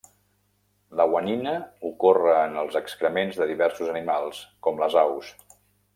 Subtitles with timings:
[1.01, 1.53] La guanina
[1.91, 5.31] ocorre en els excrements de diversos animals, com les aus.